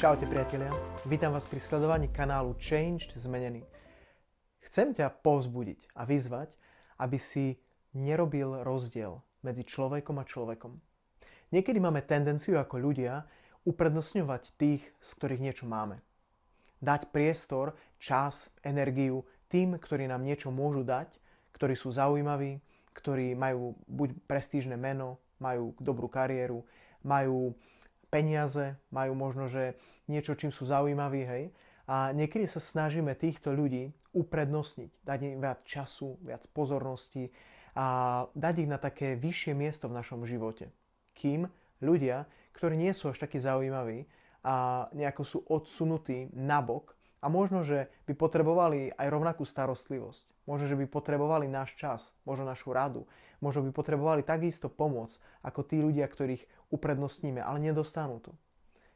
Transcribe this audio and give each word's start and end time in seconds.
Čaute 0.00 0.24
priatelia, 0.24 0.72
vítam 1.04 1.36
vás 1.36 1.44
pri 1.44 1.60
sledovaní 1.60 2.08
kanálu 2.08 2.56
Changed 2.56 3.12
Zmenený. 3.20 3.68
Chcem 4.64 4.96
ťa 4.96 5.12
povzbudiť 5.20 5.92
a 5.92 6.08
vyzvať, 6.08 6.48
aby 7.04 7.20
si 7.20 7.60
nerobil 7.92 8.64
rozdiel 8.64 9.20
medzi 9.44 9.60
človekom 9.60 10.16
a 10.16 10.24
človekom. 10.24 10.80
Niekedy 11.52 11.84
máme 11.84 12.00
tendenciu 12.00 12.56
ako 12.56 12.80
ľudia 12.80 13.28
uprednostňovať 13.68 14.56
tých, 14.56 14.80
z 14.88 15.10
ktorých 15.20 15.44
niečo 15.44 15.68
máme. 15.68 16.00
Dať 16.80 17.12
priestor, 17.12 17.76
čas, 18.00 18.48
energiu 18.64 19.28
tým, 19.52 19.76
ktorí 19.76 20.08
nám 20.08 20.24
niečo 20.24 20.48
môžu 20.48 20.80
dať, 20.80 21.12
ktorí 21.52 21.76
sú 21.76 21.92
zaujímaví, 21.92 22.56
ktorí 22.96 23.36
majú 23.36 23.76
buď 23.84 24.16
prestížne 24.24 24.80
meno, 24.80 25.20
majú 25.36 25.76
dobrú 25.76 26.08
kariéru, 26.08 26.64
majú 27.04 27.52
peniaze, 28.10 28.76
majú 28.90 29.14
možno, 29.14 29.46
že 29.46 29.78
niečo, 30.10 30.34
čím 30.34 30.50
sú 30.50 30.66
zaujímaví, 30.66 31.22
hej. 31.24 31.44
A 31.90 32.14
niekedy 32.14 32.46
sa 32.46 32.62
snažíme 32.62 33.14
týchto 33.18 33.50
ľudí 33.50 33.90
uprednostniť, 34.14 35.02
dať 35.02 35.18
im 35.26 35.42
viac 35.42 35.66
času, 35.66 36.18
viac 36.22 36.46
pozornosti 36.54 37.34
a 37.74 38.26
dať 38.34 38.54
ich 38.62 38.70
na 38.70 38.78
také 38.78 39.18
vyššie 39.18 39.54
miesto 39.58 39.90
v 39.90 39.96
našom 39.98 40.22
živote. 40.22 40.70
Kým 41.14 41.50
ľudia, 41.82 42.30
ktorí 42.54 42.78
nie 42.78 42.94
sú 42.94 43.10
až 43.10 43.26
takí 43.26 43.42
zaujímaví 43.42 44.06
a 44.46 44.86
nejako 44.94 45.22
sú 45.26 45.38
odsunutí 45.50 46.30
nabok 46.30 46.94
a 47.20 47.26
možno, 47.28 47.60
že 47.60 47.92
by 48.08 48.16
potrebovali 48.16 48.96
aj 48.96 49.06
rovnakú 49.12 49.44
starostlivosť. 49.44 50.48
Možno, 50.48 50.66
že 50.66 50.76
by 50.80 50.88
potrebovali 50.88 51.46
náš 51.46 51.76
čas, 51.76 52.16
možno 52.24 52.48
našu 52.48 52.72
radu, 52.72 53.04
možno 53.44 53.64
by 53.68 53.70
potrebovali 53.76 54.24
takisto 54.24 54.72
pomoc 54.72 55.20
ako 55.44 55.60
tí 55.62 55.84
ľudia, 55.84 56.08
ktorých 56.08 56.72
uprednostníme, 56.72 57.44
ale 57.44 57.60
nedostanú 57.60 58.18
to. 58.24 58.32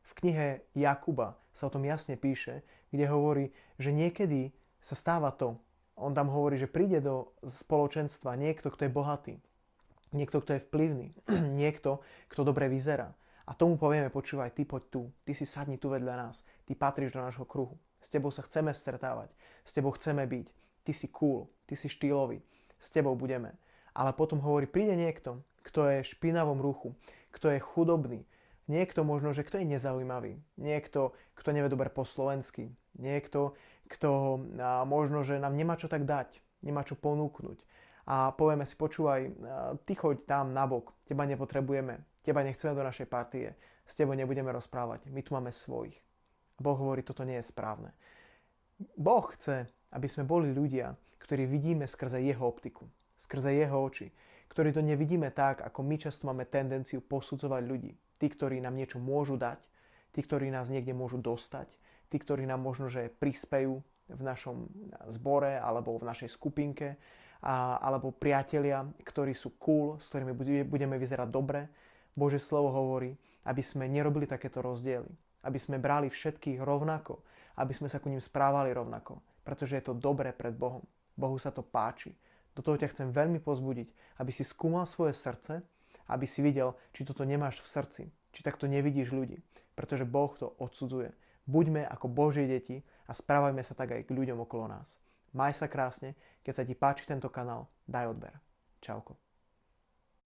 V 0.08 0.12
knihe 0.24 0.64
Jakuba 0.72 1.36
sa 1.52 1.68
o 1.68 1.72
tom 1.72 1.84
jasne 1.84 2.16
píše, 2.16 2.64
kde 2.90 3.04
hovorí, 3.06 3.44
že 3.76 3.92
niekedy 3.92 4.56
sa 4.80 4.96
stáva 4.96 5.32
to, 5.32 5.60
on 5.94 6.12
tam 6.12 6.26
hovorí, 6.26 6.58
že 6.58 6.66
príde 6.66 6.98
do 6.98 7.30
spoločenstva 7.46 8.34
niekto, 8.34 8.72
kto 8.72 8.88
je 8.88 8.94
bohatý, 8.94 9.34
niekto, 10.10 10.42
kto 10.42 10.58
je 10.58 10.64
vplyvný, 10.66 11.14
niekto, 11.60 12.02
kto 12.30 12.40
dobre 12.42 12.66
vyzerá. 12.66 13.14
A 13.44 13.52
tomu 13.52 13.76
povieme, 13.76 14.08
počúvaj, 14.08 14.56
ty 14.56 14.64
poď 14.64 14.82
tu, 14.88 15.02
ty 15.22 15.36
si 15.36 15.44
sadni 15.44 15.76
tu 15.76 15.92
vedľa 15.92 16.14
nás, 16.16 16.48
ty 16.64 16.72
patríš 16.72 17.12
do 17.12 17.20
nášho 17.20 17.44
kruhu. 17.44 17.76
S 18.04 18.12
tebou 18.12 18.28
sa 18.28 18.44
chceme 18.44 18.76
stretávať, 18.76 19.32
s 19.64 19.72
tebou 19.72 19.96
chceme 19.96 20.28
byť, 20.28 20.46
ty 20.84 20.92
si 20.92 21.08
cool, 21.08 21.48
ty 21.64 21.72
si 21.72 21.88
štýlový, 21.88 22.44
s 22.76 22.92
tebou 22.92 23.16
budeme. 23.16 23.56
Ale 23.96 24.12
potom 24.12 24.44
hovorí, 24.44 24.68
príde 24.68 24.92
niekto, 24.92 25.40
kto 25.64 25.88
je 25.88 25.98
v 26.04 26.10
špinavom 26.12 26.60
ruchu, 26.60 26.92
kto 27.32 27.48
je 27.48 27.64
chudobný, 27.64 28.28
niekto 28.68 29.08
možno, 29.08 29.32
že 29.32 29.40
kto 29.40 29.56
je 29.64 29.72
nezaujímavý, 29.72 30.36
niekto, 30.60 31.16
kto 31.32 31.48
nevie 31.56 31.72
dobre 31.72 31.88
po 31.88 32.04
slovensky, 32.04 32.76
niekto, 33.00 33.56
kto 33.88 34.36
možno, 34.84 35.24
že 35.24 35.40
nám 35.40 35.56
nemá 35.56 35.80
čo 35.80 35.88
tak 35.88 36.04
dať, 36.04 36.44
nemá 36.60 36.84
čo 36.84 37.00
ponúknuť. 37.00 37.64
A 38.04 38.36
povieme 38.36 38.68
si, 38.68 38.76
počúvaj, 38.76 39.32
ty 39.88 39.96
choď 39.96 40.28
tam 40.28 40.52
nabok, 40.52 40.92
teba 41.08 41.24
nepotrebujeme, 41.24 42.04
teba 42.20 42.44
nechceme 42.44 42.76
do 42.76 42.84
našej 42.84 43.08
partie, 43.08 43.56
s 43.88 43.96
tebou 43.96 44.12
nebudeme 44.12 44.52
rozprávať, 44.52 45.08
my 45.08 45.24
tu 45.24 45.32
máme 45.32 45.48
svojich. 45.48 45.96
Boh 46.64 46.80
hovorí, 46.80 47.04
toto 47.04 47.28
nie 47.28 47.36
je 47.36 47.44
správne. 47.44 47.92
Boh 48.96 49.28
chce, 49.36 49.68
aby 49.92 50.08
sme 50.08 50.24
boli 50.24 50.48
ľudia, 50.48 50.96
ktorí 51.20 51.44
vidíme 51.44 51.84
skrze 51.84 52.24
jeho 52.24 52.48
optiku 52.48 52.88
skrze 53.24 53.56
jeho 53.56 53.78
oči, 53.80 54.12
ktorí 54.52 54.76
to 54.76 54.84
nevidíme 54.84 55.32
tak, 55.32 55.64
ako 55.64 55.80
my 55.80 55.96
často 55.96 56.28
máme 56.28 56.44
tendenciu 56.44 57.00
posudzovať 57.00 57.62
ľudí. 57.64 57.92
Tí, 58.20 58.26
ktorí 58.30 58.60
nám 58.60 58.76
niečo 58.76 59.00
môžu 59.00 59.40
dať, 59.40 59.58
tí, 60.14 60.20
ktorí 60.22 60.52
nás 60.52 60.70
niekde 60.70 60.94
môžu 60.94 61.18
dostať, 61.18 61.66
tí, 62.12 62.16
ktorí 62.20 62.46
nám 62.46 62.62
možno, 62.62 62.86
že 62.86 63.10
prispejú 63.10 63.82
v 64.06 64.22
našom 64.22 64.68
zbore 65.10 65.58
alebo 65.58 65.96
v 65.96 66.06
našej 66.06 66.30
skupinke, 66.30 67.00
a, 67.44 67.76
alebo 67.80 68.14
priatelia, 68.14 68.88
ktorí 69.04 69.36
sú 69.36 69.56
cool, 69.60 70.00
s 70.00 70.08
ktorými 70.08 70.32
budeme 70.64 70.96
vyzerať 70.96 71.28
dobre. 71.28 71.68
Bože 72.14 72.40
slovo 72.40 72.72
hovorí, 72.72 73.12
aby 73.44 73.60
sme 73.60 73.90
nerobili 73.90 74.24
takéto 74.24 74.64
rozdiely, 74.64 75.10
aby 75.44 75.58
sme 75.60 75.76
brali 75.76 76.08
všetkých 76.08 76.58
rovnako, 76.64 77.20
aby 77.60 77.72
sme 77.76 77.86
sa 77.86 78.00
ku 78.00 78.08
ním 78.08 78.20
správali 78.20 78.72
rovnako, 78.72 79.20
pretože 79.44 79.78
je 79.78 79.84
to 79.84 79.94
dobré 79.94 80.32
pred 80.32 80.56
Bohom. 80.56 80.82
Bohu 81.14 81.38
sa 81.38 81.54
to 81.54 81.62
páči. 81.62 82.16
Do 82.54 82.62
toho 82.62 82.78
ťa 82.78 82.90
chcem 82.90 83.08
veľmi 83.14 83.38
pozbudiť, 83.38 84.18
aby 84.18 84.30
si 84.32 84.42
skúmal 84.42 84.86
svoje 84.86 85.14
srdce, 85.14 85.62
aby 86.10 86.26
si 86.26 86.42
videl, 86.42 86.74
či 86.90 87.06
toto 87.06 87.22
nemáš 87.22 87.62
v 87.62 87.70
srdci, 87.70 88.02
či 88.34 88.40
takto 88.42 88.66
nevidíš 88.66 89.14
ľudí, 89.14 89.38
pretože 89.78 90.06
Boh 90.06 90.30
to 90.34 90.54
odsudzuje. 90.58 91.14
Buďme 91.44 91.84
ako 91.86 92.08
Božie 92.08 92.48
deti 92.48 92.80
a 93.06 93.12
správajme 93.12 93.60
sa 93.60 93.76
tak 93.76 93.92
aj 93.94 94.02
k 94.08 94.14
ľuďom 94.16 94.42
okolo 94.42 94.70
nás. 94.70 94.98
Maj 95.34 95.58
sa 95.58 95.66
krásne, 95.66 96.14
keď 96.46 96.52
sa 96.54 96.66
ti 96.66 96.74
páči 96.78 97.04
tento 97.04 97.26
kanál, 97.28 97.66
daj 97.90 98.14
odber. 98.14 98.34
Čauko. 98.78 99.23